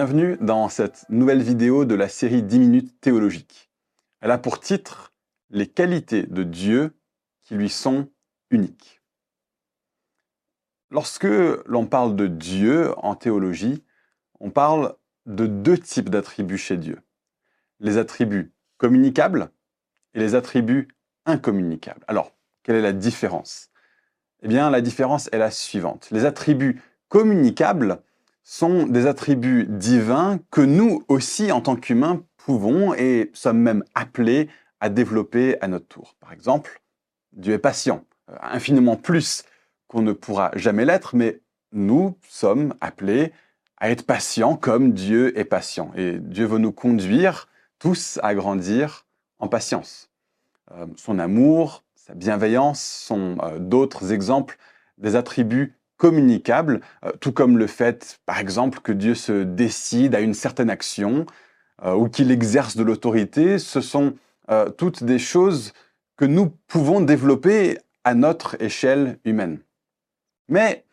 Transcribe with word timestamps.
Bienvenue 0.00 0.38
dans 0.40 0.70
cette 0.70 1.04
nouvelle 1.10 1.42
vidéo 1.42 1.84
de 1.84 1.94
la 1.94 2.08
série 2.08 2.42
10 2.42 2.58
minutes 2.58 3.00
théologiques. 3.02 3.70
Elle 4.22 4.30
a 4.30 4.38
pour 4.38 4.58
titre 4.58 5.12
Les 5.50 5.66
qualités 5.66 6.22
de 6.22 6.42
Dieu 6.42 6.96
qui 7.42 7.54
lui 7.54 7.68
sont 7.68 8.08
uniques. 8.50 9.02
Lorsque 10.88 11.28
l'on 11.66 11.84
parle 11.84 12.16
de 12.16 12.28
Dieu 12.28 12.94
en 12.96 13.14
théologie, 13.14 13.84
on 14.40 14.48
parle 14.48 14.94
de 15.26 15.46
deux 15.46 15.76
types 15.76 16.08
d'attributs 16.08 16.56
chez 16.56 16.78
Dieu. 16.78 16.98
Les 17.78 17.98
attributs 17.98 18.54
communicables 18.78 19.50
et 20.14 20.18
les 20.18 20.34
attributs 20.34 20.88
incommunicables. 21.26 22.06
Alors, 22.08 22.32
quelle 22.62 22.76
est 22.76 22.80
la 22.80 22.94
différence? 22.94 23.68
Eh 24.40 24.48
bien, 24.48 24.70
la 24.70 24.80
différence 24.80 25.28
est 25.30 25.38
la 25.38 25.50
suivante. 25.50 26.08
Les 26.10 26.24
attributs 26.24 26.80
communicables 27.08 28.02
sont 28.42 28.86
des 28.86 29.06
attributs 29.06 29.66
divins 29.68 30.38
que 30.50 30.60
nous 30.60 31.04
aussi, 31.08 31.52
en 31.52 31.60
tant 31.60 31.76
qu'humains, 31.76 32.22
pouvons 32.36 32.94
et 32.94 33.30
sommes 33.34 33.60
même 33.60 33.84
appelés 33.94 34.48
à 34.80 34.88
développer 34.88 35.60
à 35.60 35.68
notre 35.68 35.86
tour. 35.86 36.14
Par 36.20 36.32
exemple, 36.32 36.80
Dieu 37.32 37.54
est 37.54 37.58
patient, 37.58 38.04
euh, 38.30 38.36
infiniment 38.42 38.96
plus 38.96 39.44
qu'on 39.88 40.02
ne 40.02 40.12
pourra 40.12 40.50
jamais 40.54 40.84
l'être, 40.84 41.14
mais 41.14 41.40
nous 41.72 42.16
sommes 42.28 42.74
appelés 42.80 43.32
à 43.76 43.90
être 43.90 44.04
patients 44.04 44.56
comme 44.56 44.92
Dieu 44.92 45.38
est 45.38 45.44
patient. 45.44 45.92
Et 45.96 46.18
Dieu 46.18 46.46
veut 46.46 46.58
nous 46.58 46.72
conduire 46.72 47.48
tous 47.78 48.18
à 48.22 48.34
grandir 48.34 49.06
en 49.38 49.48
patience. 49.48 50.10
Euh, 50.72 50.86
son 50.96 51.18
amour, 51.18 51.82
sa 51.94 52.14
bienveillance 52.14 52.82
sont 52.82 53.36
euh, 53.42 53.58
d'autres 53.58 54.12
exemples 54.12 54.58
des 54.98 55.16
attributs 55.16 55.74
communicable, 56.00 56.80
euh, 57.04 57.12
tout 57.20 57.30
comme 57.30 57.58
le 57.58 57.66
fait, 57.66 58.18
par 58.24 58.38
exemple, 58.38 58.80
que 58.80 58.90
Dieu 58.90 59.14
se 59.14 59.44
décide 59.44 60.14
à 60.14 60.20
une 60.20 60.32
certaine 60.32 60.70
action 60.70 61.26
euh, 61.84 61.92
ou 61.92 62.08
qu'il 62.08 62.30
exerce 62.30 62.74
de 62.74 62.82
l'autorité, 62.82 63.58
ce 63.58 63.82
sont 63.82 64.14
euh, 64.50 64.70
toutes 64.70 65.04
des 65.04 65.18
choses 65.18 65.74
que 66.16 66.24
nous 66.24 66.48
pouvons 66.68 67.02
développer 67.02 67.78
à 68.02 68.14
notre 68.14 68.60
échelle 68.62 69.18
humaine. 69.26 69.60
Mais 70.48 70.86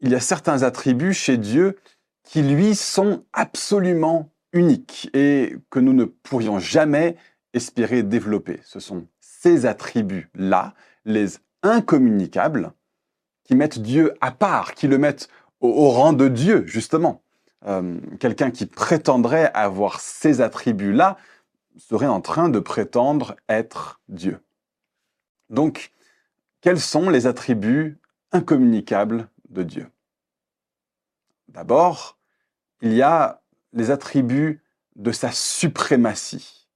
il 0.00 0.10
y 0.10 0.16
a 0.16 0.20
certains 0.20 0.64
attributs 0.64 1.14
chez 1.14 1.38
Dieu 1.38 1.76
qui, 2.24 2.42
lui, 2.42 2.74
sont 2.74 3.24
absolument 3.32 4.32
uniques 4.52 5.10
et 5.14 5.58
que 5.70 5.78
nous 5.78 5.92
ne 5.92 6.04
pourrions 6.04 6.58
jamais 6.58 7.16
espérer 7.54 8.02
développer. 8.02 8.58
Ce 8.64 8.80
sont 8.80 9.06
ces 9.20 9.64
attributs-là, 9.64 10.74
les 11.04 11.36
incommunicables, 11.62 12.72
qui 13.50 13.56
mettent 13.56 13.80
Dieu 13.80 14.14
à 14.20 14.30
part, 14.30 14.76
qui 14.76 14.86
le 14.86 14.96
mettent 14.96 15.28
au, 15.58 15.90
rang 15.90 16.12
de 16.12 16.28
Dieu, 16.28 16.64
justement. 16.68 17.20
Euh, 17.66 17.98
quelqu'un 18.20 18.52
qui 18.52 18.64
prétendrait 18.64 19.50
avoir 19.54 19.98
ces 19.98 20.40
attributs-là 20.40 21.16
serait 21.76 22.06
en 22.06 22.20
train 22.20 22.48
de 22.48 22.60
prétendre 22.60 23.34
être 23.48 24.00
Dieu. 24.08 24.38
Donc, 25.48 25.90
quels 26.60 26.78
sont 26.78 27.10
les 27.10 27.26
attributs 27.26 27.98
incommunicables 28.30 29.28
de 29.48 29.64
Dieu? 29.64 29.90
D'abord, 31.48 32.18
il 32.82 32.94
y 32.94 33.02
a 33.02 33.42
les 33.72 33.90
attributs 33.90 34.62
de 34.94 35.10
sa 35.10 35.32
suprématie. 35.32 36.68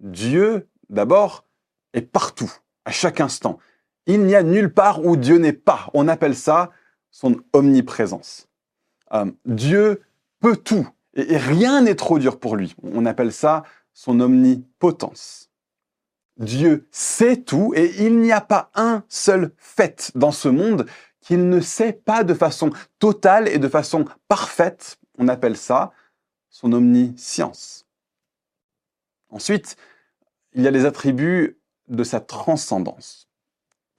Dieu, 0.00 0.66
d'abord, 0.88 1.44
est 1.92 2.00
partout, 2.00 2.50
à 2.86 2.90
chaque 2.90 3.20
instant. 3.20 3.58
Il 4.06 4.24
n'y 4.24 4.34
a 4.34 4.42
nulle 4.42 4.72
part 4.72 5.04
où 5.04 5.16
Dieu 5.16 5.38
n'est 5.38 5.52
pas. 5.52 5.88
On 5.94 6.08
appelle 6.08 6.36
ça 6.36 6.70
son 7.10 7.36
omniprésence. 7.52 8.48
Euh, 9.12 9.30
Dieu 9.44 10.02
peut 10.40 10.56
tout 10.56 10.88
et, 11.14 11.36
rien 11.36 11.82
n'est 11.82 11.94
trop 11.94 12.18
dur 12.18 12.38
pour 12.38 12.56
lui. 12.56 12.74
On 12.82 13.06
appelle 13.06 13.32
ça 13.32 13.64
son 13.92 14.20
omnipotence. 14.20 15.50
Dieu 16.38 16.88
sait 16.90 17.36
tout 17.36 17.72
et 17.76 18.04
il 18.04 18.18
n'y 18.18 18.32
a 18.32 18.40
pas 18.40 18.70
un 18.74 19.04
seul 19.08 19.52
fait 19.58 20.10
dans 20.14 20.32
ce 20.32 20.48
monde 20.48 20.86
qu'il 21.20 21.48
ne 21.48 21.60
sait 21.60 21.92
pas 21.92 22.24
de 22.24 22.34
façon 22.34 22.70
totale 22.98 23.48
et 23.48 23.58
de 23.58 23.68
façon 23.68 24.06
parfaite. 24.28 24.98
On 25.18 25.28
appelle 25.28 25.56
ça 25.56 25.92
son 26.48 26.72
omniscience. 26.72 27.86
Ensuite, 29.28 29.76
il 30.54 30.62
y 30.62 30.68
a 30.68 30.70
les 30.70 30.84
attributs 30.84 31.58
de 31.88 32.04
sa 32.04 32.20
transcendance. 32.20 33.28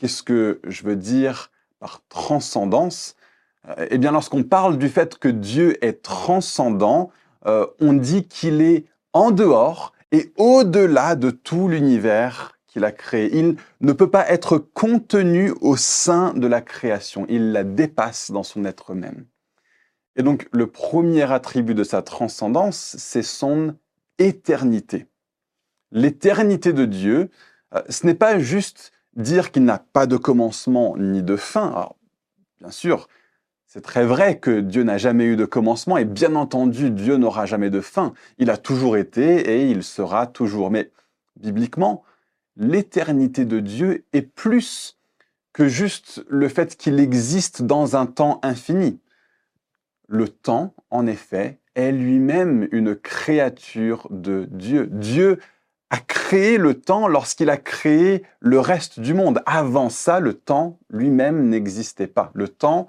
Qu'est-ce 0.03 0.22
que 0.22 0.59
je 0.66 0.84
veux 0.84 0.97
dire 0.97 1.50
par 1.80 2.02
transcendance? 2.09 3.16
Eh 3.90 3.97
bien, 3.97 4.12
lorsqu'on 4.12 4.44
parle 4.44 4.78
du 4.78 4.90
fait 4.90 5.18
que 5.18 5.30
Dieu 5.30 5.81
est 5.81 6.02
transcendant, 6.02 7.09
euh, 7.46 7.66
on 7.80 7.94
dit 7.94 8.28
qu'il 8.28 8.62
est 8.62 8.84
en 9.14 9.31
dehors 9.31 9.94
et 10.12 10.34
au-delà 10.36 11.16
de 11.16 11.30
tout 11.30 11.69
l'univers 11.69 12.59
qu'il 12.68 12.84
a 12.84 12.91
créé. 12.91 13.34
Il 13.34 13.56
ne 13.80 13.94
peut 13.94 14.09
pas 14.09 14.30
être 14.30 14.58
contenu 14.58 15.53
au 15.62 15.78
sein 15.78 16.34
de 16.34 16.47
la 16.47 16.59
création. 16.59 17.25
Il 17.30 17.53
la 17.53 17.64
dépasse 17.64 18.30
dans 18.30 18.44
son 18.44 18.66
être 18.66 18.94
même. 18.94 19.25
Et 20.18 20.22
donc, 20.22 20.50
le 20.52 20.68
premier 20.68 21.31
attribut 21.31 21.75
de 21.75 21.85
sa 21.85 22.02
transcendance, 22.02 22.97
c'est 23.00 23.24
son 23.24 23.78
éternité. 24.20 25.08
L'éternité 25.94 26.74
de 26.74 26.84
Dieu, 26.84 27.30
euh, 27.74 27.81
ce 27.88 28.06
n'est 28.06 28.16
pas 28.16 28.38
juste 28.38 28.92
dire 29.16 29.51
qu'il 29.51 29.63
n'a 29.63 29.79
pas 29.79 30.06
de 30.07 30.18
commencement 30.18 30.96
ni 30.97 31.22
de 31.24 31.35
fin, 31.35 31.90
bien 32.59 32.72
sûr, 32.72 33.07
c'est 33.74 33.81
très 33.81 34.06
vrai 34.06 34.38
que 34.38 34.59
Dieu 34.59 34.84
n'a 34.84 35.00
jamais 35.00 35.25
eu 35.25 35.35
de 35.35 35.46
commencement 35.46 35.97
et 35.97 36.06
bien 36.06 36.35
entendu, 36.35 36.91
Dieu 36.91 37.18
n'aura 37.18 37.47
jamais 37.47 37.72
de 37.72 37.81
fin. 37.81 38.13
Il 38.38 38.52
a 38.52 38.57
toujours 38.57 38.97
été 38.97 39.50
et 39.50 39.69
il 39.72 39.84
sera 39.84 40.28
toujours. 40.28 40.69
Mais 40.69 40.91
bibliquement, 41.38 42.03
l'éternité 42.56 43.46
de 43.46 43.59
Dieu 43.59 44.06
est 44.13 44.22
plus 44.22 45.00
que 45.53 45.68
juste 45.68 46.23
le 46.29 46.50
fait 46.50 46.75
qu'il 46.78 47.00
existe 47.00 47.63
dans 47.63 47.96
un 47.96 48.06
temps 48.06 48.40
infini. 48.44 49.00
Le 50.07 50.28
temps, 50.28 50.75
en 50.91 51.07
effet, 51.07 51.59
est 51.73 51.91
lui-même 51.91 52.68
une 52.72 52.96
créature 52.96 54.07
de 54.12 54.47
Dieu. 54.52 54.85
Dieu 54.85 55.40
a 55.93 55.97
créé 55.99 56.57
le 56.57 56.73
temps 56.73 57.07
lorsqu'il 57.07 57.51
a 57.51 57.57
créé 57.57 58.23
le 58.39 58.59
reste 58.59 58.99
du 58.99 59.13
monde. 59.13 59.43
Avant 59.45 59.89
ça, 59.89 60.19
le 60.19 60.33
temps 60.33 60.79
lui-même 60.89 61.49
n'existait 61.49 62.07
pas. 62.07 62.31
Le 62.33 62.47
temps 62.47 62.87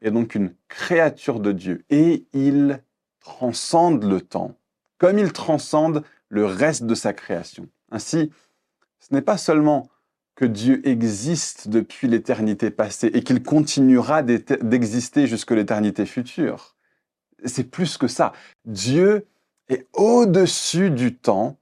est 0.00 0.10
donc 0.10 0.34
une 0.34 0.52
créature 0.68 1.38
de 1.38 1.52
Dieu 1.52 1.84
et 1.88 2.26
il 2.32 2.82
transcende 3.20 4.02
le 4.02 4.20
temps, 4.20 4.56
comme 4.98 5.20
il 5.20 5.32
transcende 5.32 6.02
le 6.30 6.44
reste 6.44 6.82
de 6.82 6.96
sa 6.96 7.12
création. 7.12 7.68
Ainsi, 7.92 8.32
ce 8.98 9.14
n'est 9.14 9.22
pas 9.22 9.38
seulement 9.38 9.88
que 10.34 10.44
Dieu 10.44 10.84
existe 10.84 11.68
depuis 11.68 12.08
l'éternité 12.08 12.72
passée 12.72 13.12
et 13.14 13.22
qu'il 13.22 13.44
continuera 13.44 14.24
d'exister 14.24 15.28
jusque 15.28 15.52
l'éternité 15.52 16.06
future. 16.06 16.74
C'est 17.44 17.70
plus 17.70 17.98
que 17.98 18.08
ça. 18.08 18.32
Dieu 18.64 19.28
est 19.68 19.86
au-dessus 19.92 20.90
du 20.90 21.14
temps 21.14 21.56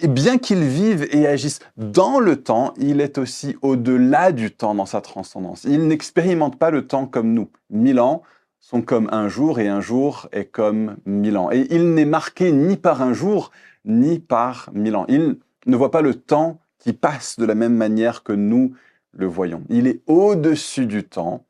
et 0.00 0.08
bien 0.08 0.38
qu'il 0.38 0.60
vive 0.60 1.06
et 1.10 1.26
agisse 1.26 1.60
dans 1.76 2.20
le 2.20 2.42
temps, 2.42 2.74
il 2.78 3.00
est 3.00 3.18
aussi 3.18 3.56
au-delà 3.62 4.32
du 4.32 4.50
temps 4.50 4.74
dans 4.74 4.86
sa 4.86 5.00
transcendance. 5.00 5.64
Il 5.64 5.86
n'expérimente 5.86 6.58
pas 6.58 6.70
le 6.70 6.86
temps 6.86 7.06
comme 7.06 7.32
nous. 7.32 7.48
Mille 7.70 8.00
ans 8.00 8.22
sont 8.60 8.82
comme 8.82 9.08
un 9.12 9.28
jour 9.28 9.60
et 9.60 9.68
un 9.68 9.80
jour 9.80 10.28
est 10.32 10.46
comme 10.46 10.96
mille 11.06 11.36
ans. 11.36 11.50
Et 11.50 11.66
il 11.70 11.94
n'est 11.94 12.04
marqué 12.04 12.52
ni 12.52 12.76
par 12.76 13.02
un 13.02 13.12
jour 13.12 13.50
ni 13.84 14.18
par 14.18 14.70
mille 14.72 14.96
ans. 14.96 15.06
Il 15.08 15.36
ne 15.66 15.76
voit 15.76 15.90
pas 15.90 16.02
le 16.02 16.14
temps 16.14 16.60
qui 16.78 16.92
passe 16.92 17.38
de 17.38 17.44
la 17.44 17.54
même 17.54 17.74
manière 17.74 18.22
que 18.22 18.32
nous 18.32 18.74
le 19.12 19.26
voyons. 19.26 19.64
Il 19.68 19.86
est 19.86 20.00
au-dessus 20.06 20.86
du 20.86 21.04
temps 21.04 21.44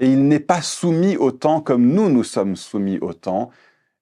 et 0.00 0.10
il 0.10 0.28
n'est 0.28 0.40
pas 0.40 0.60
soumis 0.60 1.16
au 1.16 1.30
temps 1.30 1.60
comme 1.60 1.86
nous 1.86 2.10
nous 2.10 2.24
sommes 2.24 2.56
soumis 2.56 2.98
au 2.98 3.14
temps 3.14 3.50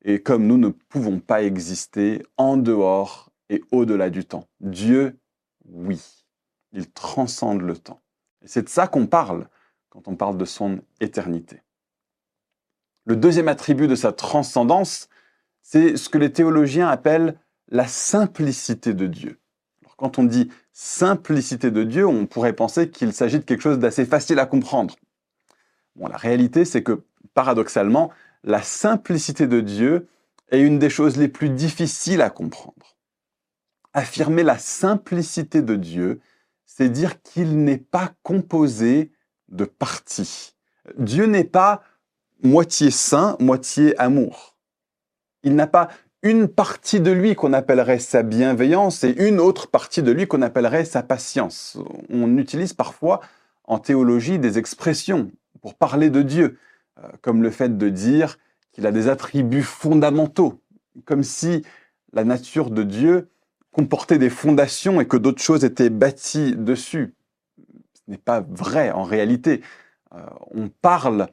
et 0.04 0.20
comme 0.20 0.46
nous 0.46 0.58
ne 0.58 0.69
pouvons 0.69 1.20
pas 1.20 1.42
exister 1.42 2.22
en 2.36 2.56
dehors 2.56 3.30
et 3.49 3.62
au-delà 3.70 4.11
du 4.11 4.25
temps. 4.25 4.49
Dieu, 4.61 5.19
oui, 5.67 6.00
il 6.73 6.91
transcende 6.91 7.62
le 7.62 7.76
temps. 7.76 8.02
Et 8.43 8.49
c'est 8.49 8.62
de 8.62 8.69
ça 8.69 8.87
qu'on 8.87 9.06
parle 9.06 9.49
quand 9.88 10.08
on 10.08 10.17
parle 10.17 10.37
de 10.37 10.44
son 10.44 10.81
éternité. 11.00 11.62
Le 13.05 13.17
deuxième 13.17 13.49
attribut 13.49 13.87
de 13.87 13.94
sa 13.94 14.12
transcendance, 14.12 15.08
c'est 15.62 15.96
ce 15.96 16.08
que 16.08 16.19
les 16.19 16.32
théologiens 16.32 16.88
appellent 16.88 17.38
la 17.69 17.87
simplicité 17.87 18.94
de 18.94 19.06
Dieu. 19.06 19.41
Quand 19.96 20.19
on 20.19 20.25
dit 20.25 20.50
simplicité 20.73 21.70
de 21.70 21.85
Dieu, 21.85 22.06
on 22.06 22.26
pourrait 22.26 22.52
penser 22.52 22.91
qu'il 22.91 23.12
s'agit 23.12 23.38
de 23.38 23.44
quelque 23.44 23.61
chose 23.61 23.79
d'assez 23.79 24.05
facile 24.05 24.38
à 24.38 24.46
comprendre. 24.46 24.96
La 25.96 26.17
réalité, 26.17 26.64
c'est 26.64 26.82
que 26.82 27.05
paradoxalement, 27.35 28.11
la 28.43 28.62
simplicité 28.62 29.46
de 29.46 29.61
Dieu 29.61 30.08
est 30.50 30.61
une 30.61 30.79
des 30.79 30.91
choses 30.91 31.17
les 31.17 31.29
plus 31.29 31.50
difficiles 31.50 32.20
à 32.20 32.31
comprendre 32.31 32.94
affirmer 33.94 34.43
la 34.43 34.58
simplicité 34.58 35.62
de 35.62 35.76
Dieu, 35.76 36.20
c'est 36.67 36.88
dire 36.88 37.23
qu'il 37.23 37.64
n'est 37.64 37.79
pas 37.79 38.12
composé 38.23 39.12
de 39.49 39.64
parties. 39.64 40.55
Dieu 40.99 41.26
n'est 41.26 41.44
pas 41.44 41.82
moitié 42.43 42.91
saint, 42.91 43.37
moitié 43.41 43.99
amour. 43.99 44.56
Il 45.44 45.55
n'a 45.55 45.69
pas 45.69 45.88
une 46.23 46.49
partie 46.49 47.00
de 47.00 47.11
lui 47.11 47.35
qu'on 47.35 47.52
appellerait 47.52 47.99
sa 47.99 48.23
bienveillance 48.23 49.05
et 49.05 49.11
une 49.11 49.41
autre 49.41 49.69
partie 49.69 50.02
de 50.02 50.11
lui 50.11 50.26
qu'on 50.26 50.43
appellerait 50.43 50.85
sa 50.85 51.02
patience. 51.02 51.79
On 52.11 52.38
utilise 52.38 52.73
parfois 52.73 53.20
en 53.64 53.79
théologie 53.79 54.38
des 54.38 54.58
expressions 54.58 55.31
pour 55.61 55.75
parler 55.75 56.11
de 56.11 56.23
Dieu, 56.23 56.58
euh, 56.99 57.08
comme 57.23 57.43
le 57.43 57.50
fait 57.50 57.79
de 57.79 57.88
dire 57.88 58.38
qu'il 58.73 58.87
a 58.87 58.93
des 58.93 59.08
attributs 59.08 59.62
fondamentaux, 59.62 60.61
comme 61.05 61.23
si 61.23 61.62
la 62.12 62.25
nature 62.25 62.70
de 62.70 62.82
Dieu 62.82 63.29
comportait 63.74 64.18
des 64.18 64.30
fondations 64.30 65.00
et 65.00 65.06
que 65.06 65.16
d'autres 65.16 65.42
choses 65.42 65.64
étaient 65.64 65.90
bâties 65.90 66.54
dessus. 66.56 67.14
Ce 67.58 68.10
n'est 68.10 68.18
pas 68.18 68.40
vrai 68.40 68.90
en 68.92 69.02
réalité. 69.02 69.62
Euh, 70.14 70.20
on 70.52 70.68
parle 70.68 71.28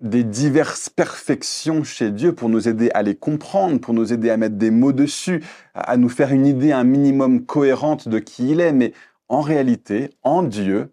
des 0.00 0.24
diverses 0.24 0.88
perfections 0.88 1.84
chez 1.84 2.10
Dieu 2.10 2.34
pour 2.34 2.48
nous 2.48 2.68
aider 2.68 2.90
à 2.92 3.02
les 3.02 3.14
comprendre, 3.14 3.80
pour 3.80 3.94
nous 3.94 4.12
aider 4.12 4.30
à 4.30 4.36
mettre 4.36 4.56
des 4.56 4.70
mots 4.70 4.92
dessus, 4.92 5.44
à 5.74 5.96
nous 5.96 6.08
faire 6.08 6.32
une 6.32 6.46
idée 6.46 6.72
un 6.72 6.84
minimum 6.84 7.46
cohérente 7.46 8.08
de 8.08 8.18
qui 8.18 8.50
il 8.50 8.60
est. 8.60 8.72
Mais 8.72 8.92
en 9.28 9.40
réalité, 9.40 10.10
en 10.22 10.42
Dieu, 10.42 10.90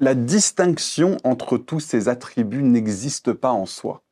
la 0.00 0.14
distinction 0.14 1.18
entre 1.22 1.56
tous 1.56 1.80
ces 1.80 2.08
attributs 2.08 2.64
n'existe 2.64 3.32
pas 3.32 3.52
en 3.52 3.66
soi. 3.66 4.02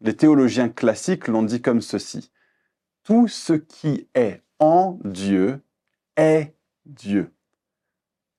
Les 0.00 0.16
théologiens 0.16 0.70
classiques 0.70 1.28
l'ont 1.28 1.44
dit 1.44 1.62
comme 1.62 1.82
ceci. 1.82 2.32
Tout 3.04 3.28
ce 3.28 3.52
qui 3.52 4.08
est 4.14 4.42
en 4.58 4.98
Dieu 5.04 5.60
est 6.16 6.54
Dieu. 6.84 7.32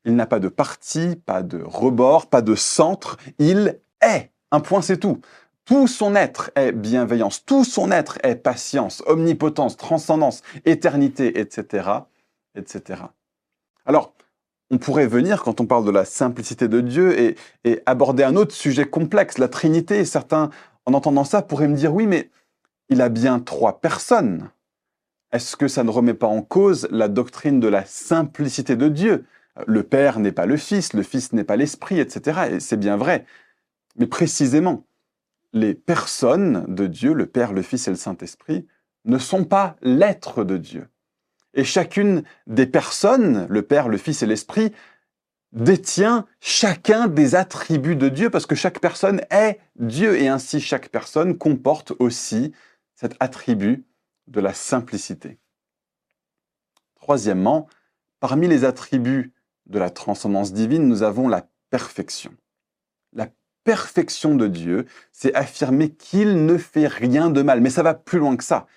Il 0.05 0.15
n'a 0.15 0.25
pas 0.25 0.39
de 0.39 0.47
partie, 0.47 1.15
pas 1.15 1.43
de 1.43 1.61
rebord, 1.61 2.27
pas 2.27 2.41
de 2.41 2.55
centre, 2.55 3.17
il 3.39 3.79
est. 4.01 4.31
Un 4.51 4.61
point, 4.61 4.81
c'est 4.81 4.97
tout. 4.97 5.19
Tout 5.65 5.87
son 5.87 6.15
être 6.15 6.49
est 6.55 6.71
bienveillance, 6.71 7.43
tout 7.43 7.65
son 7.65 7.91
être 7.91 8.17
est 8.23 8.37
patience, 8.37 9.03
omnipotence, 9.05 9.75
transcendance, 9.75 10.41
éternité, 10.63 11.41
etc., 11.41 11.89
etc. 12.55 13.01
Alors, 13.85 14.13
on 14.71 14.77
pourrait 14.77 15.07
venir, 15.07 15.43
quand 15.43 15.59
on 15.59 15.65
parle 15.65 15.83
de 15.83 15.91
la 15.91 16.05
simplicité 16.05 16.69
de 16.69 16.79
Dieu, 16.79 17.19
et, 17.19 17.35
et, 17.65 17.81
aborder 17.85 18.23
un 18.23 18.37
autre 18.37 18.55
sujet 18.55 18.85
complexe, 18.85 19.37
la 19.37 19.49
Trinité. 19.49 20.05
Certains, 20.05 20.49
en 20.85 20.93
entendant 20.93 21.25
ça, 21.25 21.41
pourraient 21.41 21.67
me 21.67 21.75
dire, 21.75 21.93
oui, 21.93 22.07
mais 22.07 22.29
il 22.87 23.01
a 23.01 23.09
bien 23.09 23.39
trois 23.39 23.81
personnes. 23.81 24.49
Est-ce 25.31 25.57
que 25.57 25.67
ça 25.67 25.83
ne 25.83 25.89
remet 25.89 26.13
pas 26.13 26.27
en 26.27 26.41
cause 26.41 26.87
la 26.89 27.09
doctrine 27.09 27.59
de 27.59 27.67
la 27.67 27.85
simplicité 27.85 28.75
de 28.75 28.87
Dieu? 28.87 29.25
Le 29.65 29.83
Père 29.83 30.19
n'est 30.19 30.31
pas 30.31 30.45
le 30.45 30.57
Fils, 30.57 30.93
le 30.93 31.03
Fils 31.03 31.33
n'est 31.33 31.43
pas 31.43 31.55
l'Esprit, 31.55 31.99
etc. 31.99 32.51
Et 32.51 32.59
c'est 32.59 32.77
bien 32.77 32.95
vrai. 32.95 33.25
Mais 33.97 34.07
précisément, 34.07 34.85
les 35.53 35.73
personnes 35.73 36.65
de 36.73 36.87
Dieu, 36.87 37.13
le 37.13 37.25
Père, 37.25 37.51
le 37.51 37.61
Fils 37.61 37.87
et 37.87 37.91
le 37.91 37.97
Saint-Esprit, 37.97 38.67
ne 39.05 39.17
sont 39.17 39.43
pas 39.43 39.75
l'être 39.81 40.43
de 40.43 40.57
Dieu. 40.57 40.87
Et 41.53 41.63
chacune 41.63 42.23
des 42.45 42.67
personnes, 42.67 43.47
le 43.49 43.61
Père, 43.63 43.89
le 43.89 43.97
Fils 43.97 44.21
et 44.21 44.27
l'Esprit, 44.27 44.71
détient 45.53 46.25
chacun 46.39 47.07
des 47.07 47.35
attributs 47.35 47.95
de 47.95 48.09
Dieu, 48.09 48.29
parce 48.29 48.45
que 48.45 48.55
chaque 48.55 48.79
personne 48.79 49.21
est 49.31 49.59
Dieu, 49.77 50.21
et 50.21 50.27
ainsi 50.27 50.59
chaque 50.59 50.89
personne 50.89 51.37
comporte 51.37 51.93
aussi 51.99 52.51
cet 52.95 53.15
attribut 53.19 53.86
de 54.27 54.39
la 54.39 54.53
simplicité. 54.53 55.39
Troisièmement, 56.95 57.67
parmi 58.19 58.47
les 58.47 58.65
attributs 58.65 59.33
de 59.65 59.79
la 59.79 59.89
transcendance 59.89 60.53
divine, 60.53 60.87
nous 60.87 61.03
avons 61.03 61.27
la 61.27 61.47
perfection. 61.69 62.33
La 63.13 63.29
perfection 63.63 64.35
de 64.35 64.47
Dieu, 64.47 64.85
c'est 65.11 65.33
affirmer 65.33 65.89
qu'il 65.89 66.45
ne 66.45 66.57
fait 66.57 66.87
rien 66.87 67.29
de 67.29 67.41
mal. 67.41 67.61
Mais 67.61 67.69
ça 67.69 67.83
va 67.83 67.93
plus 67.93 68.19
loin 68.19 68.37
que 68.37 68.43
ça. 68.43 68.67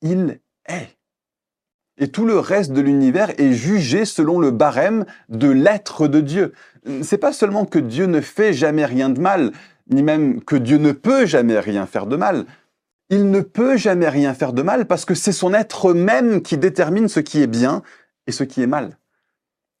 Il 0.00 0.40
est. 0.66 0.98
Et 1.98 2.08
tout 2.08 2.24
le 2.24 2.38
reste 2.38 2.72
de 2.72 2.80
l'univers 2.80 3.30
est 3.40 3.52
jugé 3.52 4.04
selon 4.04 4.38
le 4.38 4.50
barème 4.50 5.04
de 5.28 5.48
l'être 5.48 6.06
de 6.06 6.20
Dieu. 6.20 6.52
C'est 7.02 7.18
pas 7.18 7.32
seulement 7.32 7.64
que 7.64 7.78
Dieu 7.78 8.06
ne 8.06 8.20
fait 8.20 8.52
jamais 8.52 8.86
rien 8.86 9.10
de 9.10 9.20
mal, 9.20 9.52
ni 9.90 10.02
même 10.02 10.42
que 10.42 10.54
Dieu 10.56 10.78
ne 10.78 10.92
peut 10.92 11.26
jamais 11.26 11.58
rien 11.58 11.86
faire 11.86 12.06
de 12.06 12.16
mal. 12.16 12.46
Il 13.10 13.30
ne 13.30 13.40
peut 13.40 13.76
jamais 13.76 14.08
rien 14.08 14.34
faire 14.34 14.52
de 14.52 14.62
mal 14.62 14.86
parce 14.86 15.04
que 15.04 15.14
c'est 15.14 15.32
son 15.32 15.54
être 15.54 15.94
même 15.94 16.42
qui 16.42 16.58
détermine 16.58 17.08
ce 17.08 17.20
qui 17.20 17.42
est 17.42 17.46
bien 17.46 17.82
et 18.26 18.32
ce 18.32 18.44
qui 18.44 18.62
est 18.62 18.66
mal. 18.66 18.98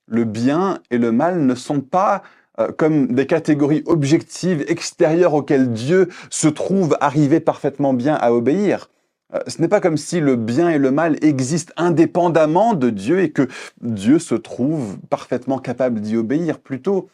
Le 0.06 0.24
bien 0.24 0.80
et 0.90 0.96
le 0.96 1.12
mal 1.12 1.44
ne 1.44 1.54
sont 1.54 1.82
pas 1.82 2.22
euh, 2.58 2.72
comme 2.72 3.14
des 3.14 3.26
catégories 3.26 3.82
objectives 3.86 4.64
extérieures 4.68 5.34
auxquelles 5.34 5.72
Dieu 5.72 6.08
se 6.30 6.48
trouve 6.48 6.96
arrivé 7.00 7.40
parfaitement 7.40 7.92
bien 7.92 8.14
à 8.14 8.32
obéir. 8.32 8.88
Euh, 9.34 9.40
ce 9.46 9.60
n'est 9.60 9.68
pas 9.68 9.80
comme 9.80 9.98
si 9.98 10.20
le 10.20 10.36
bien 10.36 10.70
et 10.70 10.78
le 10.78 10.90
mal 10.90 11.22
existent 11.22 11.74
indépendamment 11.76 12.72
de 12.72 12.88
Dieu 12.88 13.20
et 13.20 13.30
que 13.30 13.46
Dieu 13.82 14.18
se 14.18 14.34
trouve 14.34 14.98
parfaitement 15.10 15.58
capable 15.58 16.00
d'y 16.00 16.16
obéir. 16.16 16.58
Plutôt, 16.58 17.10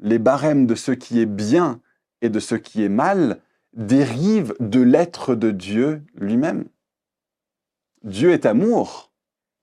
les 0.00 0.18
barèmes 0.18 0.66
de 0.66 0.74
ce 0.74 0.92
qui 0.92 1.20
est 1.20 1.26
bien 1.26 1.80
et 2.20 2.28
de 2.28 2.40
ce 2.40 2.54
qui 2.54 2.84
est 2.84 2.90
mal 2.90 3.38
dérivent 3.76 4.54
de 4.58 4.80
l'être 4.80 5.34
de 5.34 5.50
Dieu 5.50 6.02
lui-même. 6.14 6.66
Dieu 8.02 8.32
est 8.32 8.46
amour, 8.46 9.12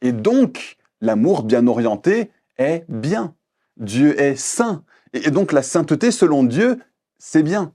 et 0.02 0.12
donc 0.12 0.78
l'amour 1.02 1.44
bien 1.44 1.68
orienté 1.68 2.32
est 2.58 2.86
bien. 2.88 3.36
Dieu 3.78 4.20
est 4.20 4.36
saint, 4.36 4.86
et 5.14 5.32
donc 5.32 5.52
la 5.52 5.64
sainteté, 5.64 6.12
selon 6.12 6.44
Dieu, 6.44 6.80
c'est 7.18 7.44
bien. 7.44 7.74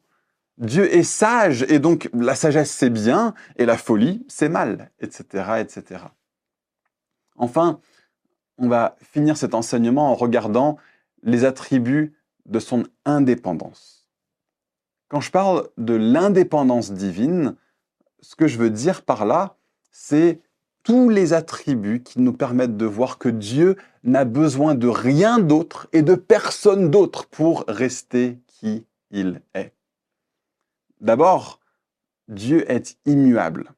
Dieu 0.59 0.93
est 0.93 1.05
sage, 1.05 1.65
et 1.69 1.79
donc 1.79 2.09
la 2.13 2.35
sagesse, 2.35 2.71
c'est 2.71 2.91
bien, 2.91 3.35
et 3.57 3.67
la 3.67 3.77
folie, 3.77 4.25
c'est 4.29 4.49
mal, 4.49 4.91
etc., 5.01 5.61
etc. 5.61 6.05
Enfin, 7.37 7.81
on 8.59 8.69
va 8.69 8.97
finir 9.01 9.37
cet 9.37 9.55
enseignement 9.55 10.11
en 10.11 10.15
regardant 10.15 10.77
les 11.23 11.45
attributs 11.45 12.15
de 12.47 12.59
son 12.59 12.85
indépendance. 13.05 13.98
Quand 15.09 15.21
je 15.21 15.31
parle 15.31 15.69
de 15.79 15.95
l'indépendance 15.95 16.93
divine, 16.93 17.55
ce 18.21 18.37
que 18.37 18.47
je 18.47 18.59
veux 18.59 18.71
dire 18.71 19.03
par 19.03 19.25
là, 19.25 19.57
c'est 19.91 20.41
tous 20.83 21.09
les 21.09 21.33
attributs 21.33 22.03
qui 22.03 22.21
nous 22.21 22.33
permettent 22.33 22.77
de 22.77 22.87
voir 22.87 23.19
que 23.19 23.29
Dieu 23.29 23.77
n'a 24.05 24.25
besoin 24.25 24.75
de 24.75 24.89
rien 24.89 25.39
d'autre 25.39 25.89
et 25.93 26.03
de 26.03 26.15
personne 26.15 26.91
d'autre 26.91 27.27
pour 27.27 27.65
rester 27.69 28.39
qui 28.47 28.87
il 29.11 29.41
est. 29.55 29.73
D'abord, 31.01 31.61
Dieu 32.29 32.71
est 32.71 32.99
immuable. 33.07 33.73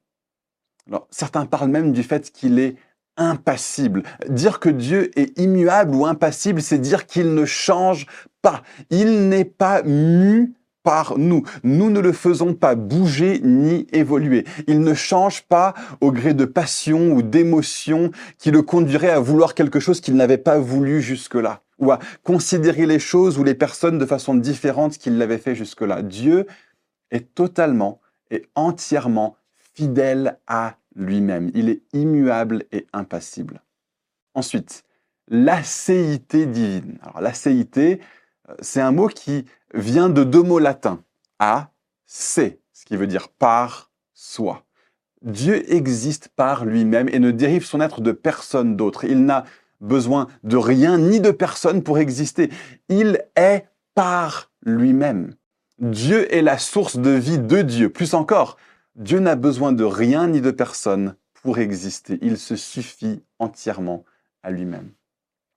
Alors, 0.88 1.06
certains 1.10 1.46
parlent 1.46 1.70
même 1.70 1.92
du 1.92 2.02
fait 2.02 2.32
qu'il 2.32 2.58
est 2.58 2.76
impassible. 3.16 4.02
Dire 4.28 4.58
que 4.58 4.68
Dieu 4.68 5.10
est 5.18 5.38
immuable 5.38 5.94
ou 5.94 6.06
impassible, 6.06 6.62
c'est 6.62 6.78
dire 6.78 7.06
qu'il 7.06 7.34
ne 7.34 7.44
change 7.44 8.06
pas. 8.42 8.62
Il 8.88 9.28
n'est 9.28 9.44
pas 9.44 9.82
mu 9.82 10.54
par 10.90 11.18
nous. 11.18 11.44
Nous 11.62 11.88
ne 11.88 12.00
le 12.00 12.10
faisons 12.10 12.52
pas 12.52 12.74
bouger 12.74 13.38
ni 13.44 13.86
évoluer. 13.92 14.44
Il 14.66 14.80
ne 14.80 14.92
change 14.92 15.42
pas 15.44 15.72
au 16.00 16.10
gré 16.10 16.34
de 16.34 16.44
passion 16.44 17.12
ou 17.12 17.22
d'émotion 17.22 18.10
qui 18.38 18.50
le 18.50 18.62
conduirait 18.62 19.10
à 19.10 19.20
vouloir 19.20 19.54
quelque 19.54 19.78
chose 19.78 20.00
qu'il 20.00 20.16
n'avait 20.16 20.36
pas 20.36 20.58
voulu 20.58 21.00
jusque-là, 21.00 21.62
ou 21.78 21.92
à 21.92 22.00
considérer 22.24 22.86
les 22.86 22.98
choses 22.98 23.38
ou 23.38 23.44
les 23.44 23.54
personnes 23.54 23.98
de 23.98 24.04
façon 24.04 24.34
différente 24.34 24.98
qu'il 24.98 25.16
l'avait 25.16 25.38
fait 25.38 25.54
jusque-là. 25.54 26.02
Dieu 26.02 26.48
est 27.12 27.36
totalement 27.36 28.00
et 28.32 28.42
entièrement 28.56 29.36
fidèle 29.74 30.40
à 30.48 30.74
lui-même. 30.96 31.52
Il 31.54 31.68
est 31.68 31.82
immuable 31.92 32.64
et 32.72 32.88
impassible. 32.92 33.62
Ensuite, 34.34 34.82
l'acéité 35.28 36.46
divine. 36.46 36.98
Alors 37.00 37.20
l'acéité, 37.20 38.00
euh, 38.48 38.54
c'est 38.60 38.80
un 38.80 38.90
mot 38.90 39.06
qui 39.06 39.44
vient 39.74 40.08
de 40.08 40.24
deux 40.24 40.42
mots 40.42 40.58
latins. 40.58 41.02
A, 41.38 41.70
C, 42.06 42.60
ce 42.72 42.84
qui 42.84 42.96
veut 42.96 43.06
dire 43.06 43.28
par 43.28 43.90
soi. 44.14 44.64
Dieu 45.22 45.70
existe 45.72 46.28
par 46.28 46.64
lui-même 46.64 47.08
et 47.10 47.18
ne 47.18 47.30
dérive 47.30 47.64
son 47.64 47.80
être 47.80 48.00
de 48.00 48.12
personne 48.12 48.76
d'autre. 48.76 49.04
Il 49.04 49.24
n'a 49.24 49.44
besoin 49.80 50.28
de 50.44 50.56
rien 50.56 50.98
ni 50.98 51.20
de 51.20 51.30
personne 51.30 51.82
pour 51.82 51.98
exister. 51.98 52.50
Il 52.88 53.22
est 53.36 53.66
par 53.94 54.50
lui-même. 54.62 55.34
Dieu 55.78 56.32
est 56.34 56.42
la 56.42 56.58
source 56.58 56.98
de 56.98 57.10
vie 57.10 57.38
de 57.38 57.62
Dieu. 57.62 57.90
Plus 57.90 58.14
encore, 58.14 58.56
Dieu 58.96 59.18
n'a 59.18 59.36
besoin 59.36 59.72
de 59.72 59.84
rien 59.84 60.26
ni 60.26 60.40
de 60.40 60.50
personne 60.50 61.16
pour 61.42 61.58
exister. 61.58 62.18
Il 62.22 62.36
se 62.36 62.56
suffit 62.56 63.22
entièrement 63.38 64.04
à 64.42 64.50
lui-même. 64.50 64.90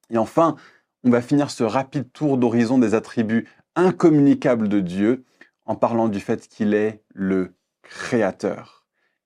Et 0.09 0.17
enfin, 0.17 0.55
on 1.03 1.09
va 1.09 1.21
finir 1.21 1.51
ce 1.51 1.63
rapide 1.63 2.11
tour 2.13 2.37
d'horizon 2.37 2.77
des 2.77 2.93
attributs 2.93 3.47
incommunicables 3.75 4.69
de 4.69 4.79
Dieu 4.79 5.23
en 5.65 5.75
parlant 5.75 6.07
du 6.07 6.19
fait 6.19 6.47
qu'il 6.47 6.73
est 6.73 7.03
le 7.13 7.53
Créateur. 7.81 8.85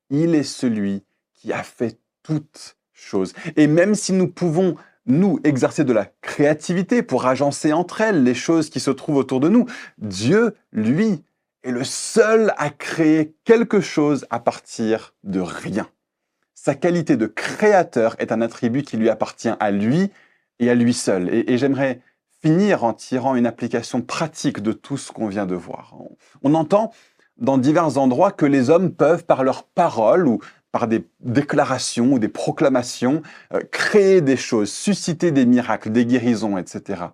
Il 0.09 0.33
est 0.33 0.43
celui 0.43 1.03
qui 1.33 1.53
a 1.53 1.63
fait 1.63 1.99
toutes 2.23 2.77
choses. 2.91 3.33
Et 3.55 3.67
même 3.67 3.93
si 3.93 4.13
nous 4.13 4.27
pouvons 4.27 4.75
nous 5.07 5.39
exercer 5.43 5.83
de 5.83 5.93
la 5.93 6.05
créativité 6.21 7.01
pour 7.01 7.25
agencer 7.25 7.73
entre 7.73 8.01
elles 8.01 8.23
les 8.23 8.35
choses 8.35 8.69
qui 8.69 8.79
se 8.79 8.91
trouvent 8.91 9.15
autour 9.15 9.39
de 9.39 9.49
nous. 9.49 9.65
Dieu, 9.97 10.55
lui, 10.71 11.23
est 11.63 11.71
le 11.71 11.83
seul 11.83 12.53
à 12.57 12.69
créer 12.69 13.33
quelque 13.45 13.81
chose 13.81 14.25
à 14.29 14.39
partir 14.39 15.15
de 15.23 15.39
rien. 15.39 15.87
Sa 16.53 16.75
qualité 16.75 17.15
de 17.15 17.25
créateur 17.25 18.15
est 18.19 18.31
un 18.31 18.41
attribut 18.41 18.83
qui 18.83 18.97
lui 18.97 19.09
appartient 19.09 19.51
à 19.59 19.71
lui 19.71 20.11
et 20.59 20.69
à 20.69 20.75
lui 20.75 20.93
seul. 20.93 21.29
Et, 21.33 21.57
j'aimerais 21.57 22.01
finir 22.47 22.85
en 22.85 22.93
tirant 22.93 23.35
une 23.35 23.45
application 23.45 24.01
pratique 24.01 24.61
de 24.61 24.71
tout 24.71 24.95
ce 24.95 25.11
qu'on 25.11 25.27
vient 25.27 25.45
de 25.45 25.53
voir. 25.53 25.93
On, 26.43 26.53
entend 26.53 26.93
dans 27.35 27.57
divers 27.57 27.97
endroits 27.97 28.31
que 28.31 28.45
les 28.45 28.69
hommes 28.69 28.93
peuvent, 28.93 29.25
par 29.25 29.43
leurs 29.43 29.63
paroles 29.65 30.29
ou 30.29 30.39
par 30.71 30.87
des 30.87 31.05
déclarations 31.19 32.13
ou 32.13 32.19
des 32.19 32.29
proclamations, 32.29 33.21
euh, 33.53 33.59
créer 33.69 34.21
des 34.21 34.37
choses, 34.37 34.71
susciter 34.71 35.31
des 35.31 35.45
miracles, 35.45 35.91
des 35.91 36.05
guérisons, 36.05 36.57
etc. 36.57 37.07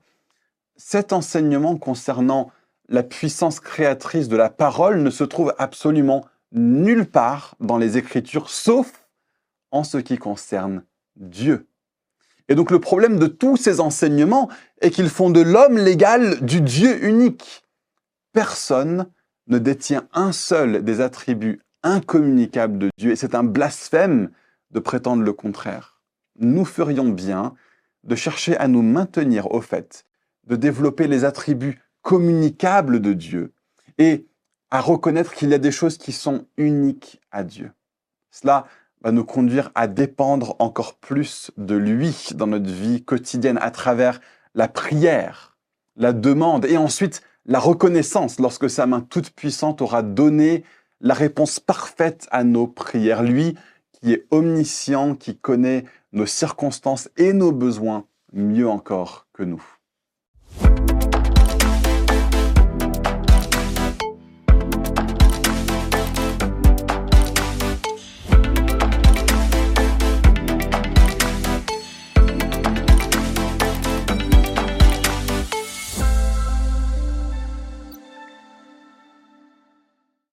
Cet 0.75 1.13
enseignement 1.13 1.77
concernant 1.77 2.51
la 2.87 3.01
puissance 3.01 3.59
créatrice 3.59 4.29
de 4.29 4.37
la 4.37 4.51
parole 4.51 5.01
ne 5.01 5.09
se 5.09 5.23
trouve 5.23 5.55
absolument 5.57 6.25
nulle 6.51 7.07
part 7.07 7.55
dans 7.59 7.79
les 7.79 7.97
Écritures, 7.97 8.51
sauf 8.51 9.03
en 9.71 9.83
ce 9.83 9.97
qui 9.97 10.19
concerne 10.19 10.83
Dieu. 11.15 11.65
Et 12.50 12.55
donc 12.55 12.71
le 12.71 12.79
problème 12.79 13.19
de 13.19 13.27
tous 13.27 13.57
ces 13.57 13.79
enseignements 13.79 14.50
est 14.81 14.91
qu'ils 14.91 15.09
font 15.09 15.29
de 15.29 15.41
l'homme 15.41 15.77
l'égal 15.77 16.43
du 16.43 16.62
Dieu 16.62 17.03
unique. 17.05 17.63
Personne 18.33 19.07
ne 19.47 19.59
détient 19.59 20.07
un 20.13 20.31
seul 20.31 20.83
des 20.83 21.01
attributs 21.01 21.62
incommunicables 21.83 22.77
de 22.77 22.89
Dieu, 22.97 23.12
et 23.12 23.15
c'est 23.15 23.35
un 23.35 23.43
blasphème 23.43 24.29
de 24.71 24.79
prétendre 24.79 25.23
le 25.23 25.33
contraire. 25.33 26.01
Nous 26.39 26.65
ferions 26.65 27.09
bien 27.09 27.53
de 28.03 28.15
chercher 28.15 28.57
à 28.57 28.67
nous 28.67 28.81
maintenir 28.81 29.51
au 29.51 29.62
fait 29.62 30.05
de 30.45 30.55
développer 30.55 31.07
les 31.07 31.23
attributs 31.23 31.79
communicables 32.01 33.00
de 33.00 33.13
Dieu 33.13 33.53
et 33.97 34.27
à 34.71 34.81
reconnaître 34.81 35.33
qu'il 35.33 35.50
y 35.50 35.53
a 35.53 35.59
des 35.59 35.71
choses 35.71 35.97
qui 35.97 36.12
sont 36.12 36.47
uniques 36.57 37.21
à 37.31 37.43
Dieu. 37.43 37.71
Cela 38.31 38.65
va 39.03 39.12
nous 39.12 39.25
conduire 39.25 39.72
à 39.75 39.88
dépendre 39.88 40.55
encore 40.60 40.95
plus 40.95 41.51
de 41.57 41.75
lui 41.75 42.29
dans 42.36 42.48
notre 42.48 42.72
vie 42.72 43.03
quotidienne 43.03 43.60
à 43.62 43.72
travers 43.72 44.22
la 44.55 44.67
prière, 44.67 45.57
la 45.95 46.13
demande 46.13 46.65
et 46.65 46.77
ensuite 46.77 47.22
la 47.45 47.60
reconnaissance 47.60 48.39
lorsque 48.39 48.69
sa 48.69 48.86
main 48.86 49.01
toute 49.01 49.31
puissante 49.31 49.81
aura 49.81 50.01
donné 50.01 50.63
la 51.01 51.13
réponse 51.13 51.60
parfaite 51.60 52.27
à 52.31 52.43
nos 52.43 52.67
prières. 52.67 53.24
Lui 53.24 53.55
qui 53.91 54.13
est 54.13 54.25
omniscient, 54.31 55.15
qui 55.15 55.38
connaît 55.38 55.86
nos 56.12 56.25
circonstances 56.25 57.10
et 57.17 57.33
nos 57.33 57.51
besoins 57.51 58.05
mieux 58.31 58.67
encore 58.67 59.27
que 59.33 59.43
nous. 59.43 59.63